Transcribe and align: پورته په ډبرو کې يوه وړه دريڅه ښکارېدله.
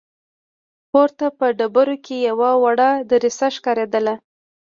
پورته 0.91 1.25
په 1.37 1.45
ډبرو 1.57 1.95
کې 2.05 2.15
يوه 2.27 2.49
وړه 2.63 2.89
دريڅه 3.11 3.47
ښکارېدله. 3.55 4.15